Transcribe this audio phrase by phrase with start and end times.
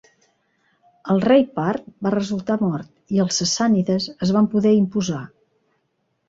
[1.15, 5.23] El rei part va resultar mort i els sassànides es van poder imposar.